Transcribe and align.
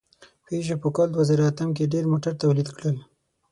پيژو 0.45 0.75
په 0.83 0.89
کال 0.95 1.07
دوهزرهاتم 1.11 1.69
کې 1.75 1.91
ډېر 1.93 2.05
موټر 2.11 2.33
تولید 2.43 2.67
کړل. 2.75 2.97